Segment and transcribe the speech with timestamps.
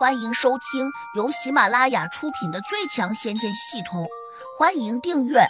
[0.00, 4.04] 欢迎收听由喜马拉雅出品的《最强仙剑系统》，
[4.58, 5.40] 欢迎订阅。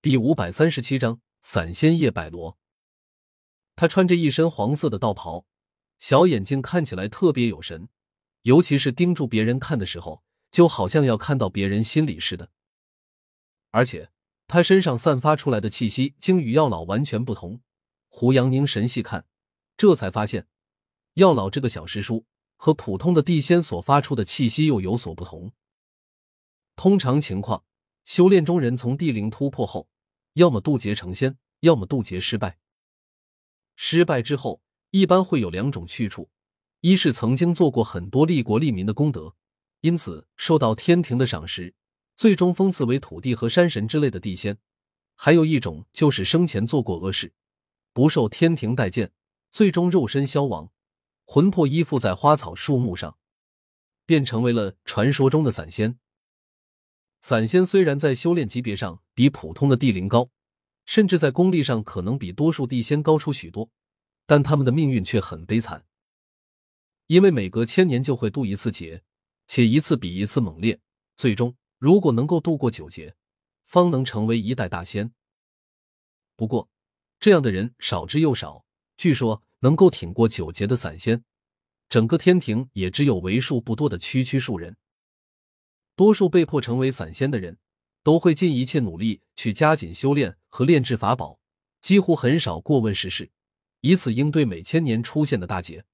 [0.00, 2.56] 第五百三十七章：散仙叶百罗。
[3.74, 5.46] 他穿着一身黄色的道袍，
[5.98, 7.88] 小眼睛看起来特别有神，
[8.42, 10.22] 尤其是盯住别人看的时候，
[10.52, 12.50] 就好像要看到别人心里似的。
[13.72, 14.10] 而且
[14.46, 17.60] 他身上散发出来的气息，竟与药老完全不同。
[18.06, 19.26] 胡杨凝神细看，
[19.76, 20.46] 这才发现。
[21.18, 22.24] 药老这个小师叔
[22.56, 25.50] 和普通的地仙所发出的气息又有所不同。
[26.76, 27.64] 通常情况，
[28.04, 29.88] 修炼中人从地灵突破后，
[30.34, 32.58] 要么渡劫成仙，要么渡劫失败。
[33.74, 34.62] 失败之后，
[34.92, 36.30] 一般会有两种去处：
[36.82, 39.34] 一是曾经做过很多利国利民的功德，
[39.80, 41.74] 因此受到天庭的赏识，
[42.14, 44.54] 最终封赐为土地和山神之类的地仙；
[45.16, 47.32] 还有一种就是生前做过恶事，
[47.92, 49.10] 不受天庭待见，
[49.50, 50.70] 最终肉身消亡。
[51.30, 53.18] 魂魄依附在花草树木上，
[54.06, 55.98] 便成为了传说中的散仙。
[57.20, 60.30] 散仙虽然在修炼级别上比普通的地灵高，
[60.86, 63.68] 甚至在功力上可能比多数地仙高出许多，
[64.24, 65.84] 但他们的命运却很悲惨，
[67.08, 69.02] 因为每隔千年就会渡一次劫，
[69.46, 70.80] 且一次比一次猛烈。
[71.14, 73.14] 最终，如果能够渡过九劫，
[73.64, 75.12] 方能成为一代大仙。
[76.36, 76.70] 不过，
[77.20, 78.64] 这样的人少之又少。
[78.96, 79.42] 据说。
[79.60, 81.24] 能够挺过九劫的散仙，
[81.88, 84.76] 整个天庭也只有为数不多的区区数人。
[85.96, 87.58] 多数被迫成为散仙的人，
[88.02, 91.40] 都会尽一切努力去加紧修炼和炼制法宝，
[91.80, 93.30] 几乎很少过问世事，
[93.80, 95.84] 以此应对每千年出现的大劫。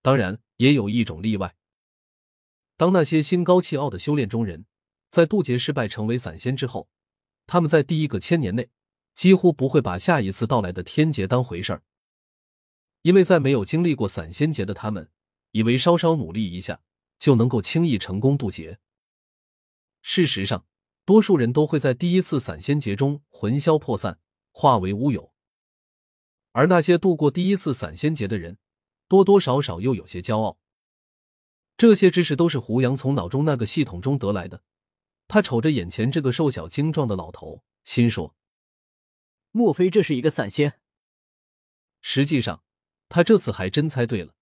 [0.00, 1.56] 当然，也有一种例外：
[2.76, 4.66] 当那些心高气傲的修炼中人
[5.10, 6.88] 在渡劫失败成为散仙之后，
[7.46, 8.70] 他们在第一个千年内
[9.12, 11.82] 几乎不会把下一次到来的天劫当回事儿。
[13.04, 15.10] 因为在没有经历过散仙劫的他们，
[15.50, 16.80] 以为稍稍努力一下
[17.18, 18.78] 就能够轻易成功渡劫。
[20.00, 20.66] 事实上，
[21.04, 24.18] 多数人都会在第一次散仙劫中魂消魄散，
[24.52, 25.34] 化为乌有。
[26.52, 28.56] 而那些度过第一次散仙劫的人，
[29.06, 30.58] 多多少少又有些骄傲。
[31.76, 34.62] 这些知识都是胡杨从脑中那个系统中得来的。
[35.28, 38.34] 他瞅着眼前这个瘦小精壮的老头，心说
[39.52, 40.80] ：“莫非这是一个散仙？”
[42.00, 42.63] 实际上。
[43.14, 44.34] 他这次还真猜对了，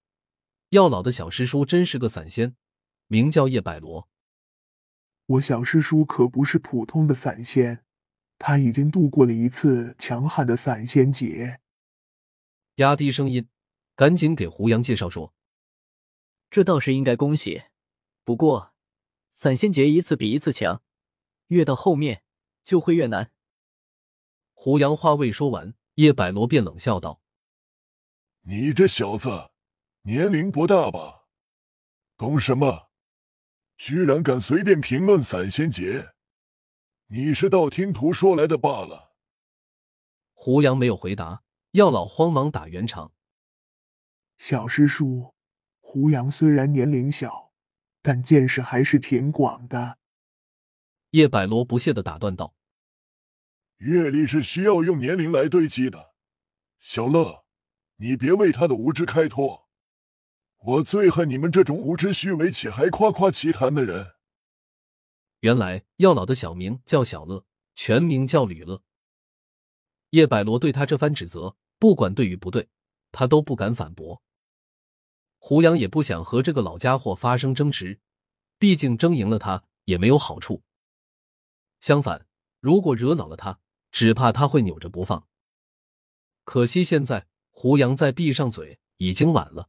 [0.71, 2.56] 药老的小师叔真是个散仙，
[3.06, 4.09] 名叫叶百罗。
[5.27, 7.84] 我小师叔可不是普通的散仙，
[8.38, 11.61] 他已经度过了一次强悍的散仙劫。
[12.77, 13.47] 压低声音，
[13.94, 15.34] 赶紧给胡杨介绍说
[16.49, 17.65] ：“这倒是应该恭喜，
[18.25, 18.72] 不过
[19.28, 20.82] 散仙劫一次比一次强，
[21.49, 22.22] 越到后面
[22.65, 23.32] 就会越难。”
[24.56, 27.21] 胡杨话未说完，叶百罗便冷笑道。
[28.44, 29.50] 你这小子，
[30.03, 31.26] 年龄不大吧？
[32.16, 32.91] 懂什么？
[33.76, 36.12] 居然敢随便评论散仙劫？
[37.06, 39.12] 你是道听途说来的罢了。
[40.32, 43.12] 胡杨没有回答，药老慌忙打圆场
[44.38, 45.34] ：“小师叔，
[45.81, 47.52] 胡杨虽然年龄小，
[48.02, 49.98] 但见识还是挺广的。”
[51.10, 52.56] 叶百罗不屑的打断道
[53.78, 56.12] ：“阅历是需要用年龄来堆积的，
[56.81, 57.41] 小乐。”
[58.02, 59.68] 你别为他的无知开脱，
[60.58, 64.16] 我最恨你们这种无知、虚伪且还夸夸其谈的人。
[65.38, 67.46] 原来药老的小名叫小乐，
[67.76, 68.82] 全名叫吕乐。
[70.10, 72.68] 叶百罗对他这番指责，不管对与不对，
[73.12, 74.20] 他都不敢反驳。
[75.38, 78.00] 胡杨也不想和这个老家伙发生争执，
[78.58, 80.64] 毕竟争赢了他也没有好处。
[81.78, 82.26] 相反，
[82.58, 83.60] 如果惹恼了他，
[83.92, 85.28] 只怕他会扭着不放。
[86.42, 87.28] 可惜现在。
[87.54, 89.68] 胡杨再闭上嘴，已经晚了。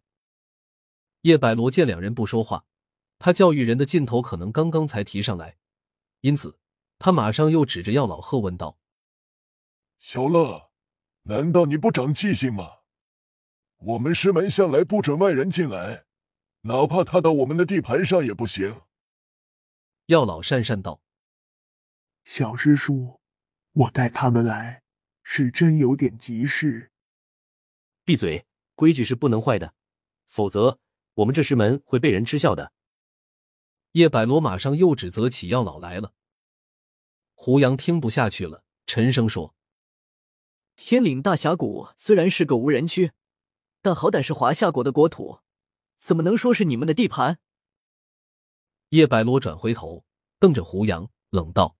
[1.21, 2.65] 叶百罗见两人不说话，
[3.19, 5.57] 他教育人的劲头可能刚刚才提上来，
[6.21, 6.57] 因此
[6.97, 8.79] 他马上又指着药老喝问道
[9.99, 10.71] ：“小乐，
[11.23, 12.79] 难道你不长记性吗？
[13.77, 16.05] 我们师门向来不准外人进来，
[16.61, 18.81] 哪怕踏到我们的地盘上也不行。”
[20.07, 21.01] 药老讪讪道
[22.23, 23.19] ：“小师叔，
[23.73, 24.83] 我带他们来，
[25.21, 26.89] 是真有点急事。”
[28.05, 28.45] 闭嘴！
[28.75, 29.75] 规矩是不能坏的，
[30.27, 30.79] 否则
[31.13, 32.73] 我们这师门会被人嗤笑的。
[33.91, 36.13] 叶百罗马上又指责起药老来了。
[37.33, 39.55] 胡杨听不下去了，沉声说
[40.75, 43.11] ：“天岭大峡谷虽然是个无人区，
[43.81, 45.39] 但好歹是华夏国的国土，
[45.95, 47.39] 怎么能说是你们的地盘？”
[48.89, 50.03] 叶百罗转回头，
[50.39, 51.77] 瞪着胡杨，冷道：“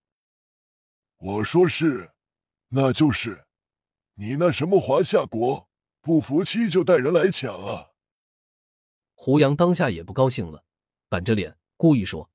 [1.17, 2.13] 我说是，
[2.69, 3.45] 那就是
[4.13, 5.67] 你那什么华夏国。”
[6.03, 7.91] 不服气就带人来抢啊！
[9.13, 10.65] 胡杨当下也不高兴了，
[11.07, 12.29] 板着脸故意说：“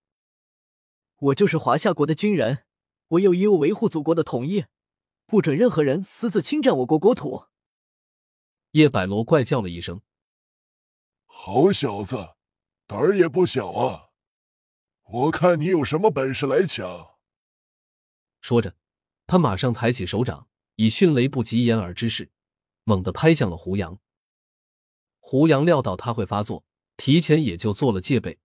[1.21, 2.65] 我就是华夏国的军人，
[3.09, 4.65] 我有义务维护祖国的统一，
[5.27, 7.45] 不准任何人私自侵占我国国土。”
[8.73, 10.01] 叶百罗怪叫了一声
[11.29, 12.37] ：“好小子，
[12.87, 14.09] 胆儿也不小啊！
[15.03, 17.19] 我看你有什么本事来抢！”
[18.41, 18.75] 说着，
[19.27, 22.31] 他马上抬起手掌，以迅雷不及掩耳之势，
[22.89, 24.01] 猛地拍向了胡杨。
[25.19, 26.65] 胡杨料到他会发作，
[26.97, 28.39] 提前也就做了戒备，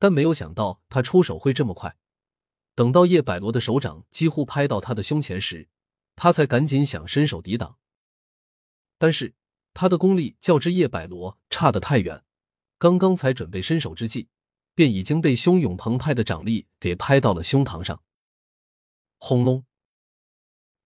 [0.00, 1.96] 但没有想到他出手会这么快。
[2.74, 5.68] 等到叶百罗的手掌几乎拍到他的胸前时，
[6.16, 7.78] 他才赶紧想伸手抵挡，
[8.98, 9.34] 但是。
[9.78, 12.24] 他的功力较之叶百罗差得太远，
[12.78, 14.28] 刚刚才准备伸手之际，
[14.74, 18.02] 便已经被汹涌澎湃的掌力给拍到了胸膛上。
[19.18, 19.66] 轰隆！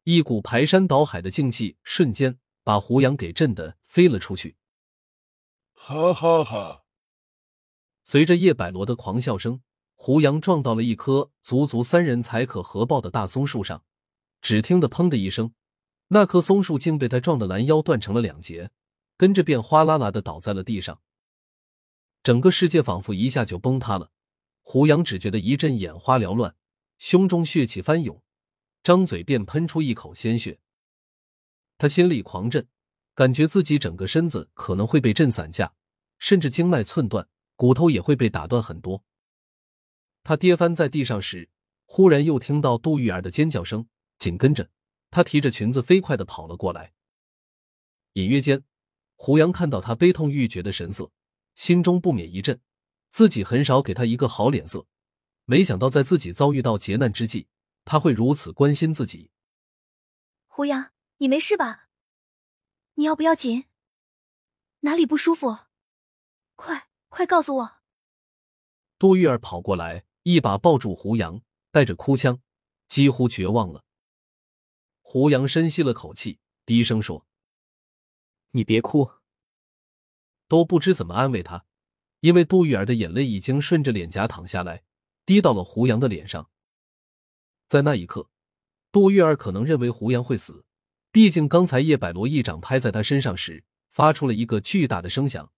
[0.02, 4.56] 一股排山倒海的劲气瞬间把胡杨给震得飞了出去。
[5.72, 6.84] 哈哈哈！
[8.02, 9.62] 随着叶百罗的狂笑声，
[9.94, 13.84] 胡杨撞到了一棵足足三人才可合抱的大松树上，
[14.40, 15.54] 只听得“砰”的一声，
[16.08, 18.70] 那棵松树竟被他撞得拦腰断成了两截。
[19.16, 21.02] 跟着便哗啦啦的倒在了地上，
[22.22, 24.12] 整个世界仿佛一下就崩塌了。
[24.62, 26.56] 胡杨只觉得一阵眼花缭乱，
[26.96, 28.22] 胸中血气翻涌，
[28.82, 30.58] 张嘴便喷出一口鲜血。
[31.80, 32.68] 他心里狂震，
[33.14, 35.72] 感觉自己整个身子可能会被震散架，
[36.18, 39.02] 甚至经脉寸断，骨头也会被打断很多。
[40.22, 41.48] 他跌翻在地上时，
[41.86, 43.88] 忽然又听到杜玉儿的尖叫声，
[44.18, 44.68] 紧跟着
[45.10, 46.92] 他提着裙子飞快的跑了过来，
[48.12, 48.62] 隐约间。
[49.16, 51.10] 胡杨看到他悲痛欲绝的神色，
[51.54, 52.60] 心中不免一震。
[53.08, 54.86] 自己很少给他一个好脸色，
[55.46, 57.46] 没想到在自己遭遇到劫难之际，
[57.86, 59.30] 他会如此关心自己。
[60.46, 60.90] 胡杨，
[61.22, 61.90] 你没事吧？
[62.94, 63.66] 你要不要紧？
[64.80, 65.66] 哪里不舒服？
[66.56, 67.82] 快快告诉我！
[68.98, 72.40] 杜玉儿跑过来，一把抱住胡杨，带着哭腔，
[72.88, 73.84] 几乎绝望了。
[75.02, 77.26] 胡杨深吸了口气，低声说。
[78.52, 79.10] 你别哭，
[80.48, 81.66] 都不知怎么安慰他，
[82.20, 84.84] 因为杜玉儿的眼泪已经顺着脸颊淌下来，
[85.26, 86.50] 滴到了胡杨的脸上。
[87.68, 88.30] 在那一刻，
[88.90, 90.64] 杜玉儿可能认为胡杨会死，
[91.12, 95.50] 毕竟刚才叶百罗一掌拍在他身上时，发出了一个巨大的声响，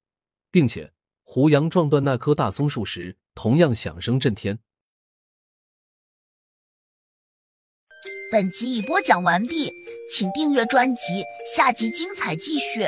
[0.50, 4.58] 并且胡杨撞断那棵大松树时，同样响声震天。
[8.30, 9.70] 本集已播讲完毕。
[10.10, 12.86] 请订阅专辑，下集精彩继续。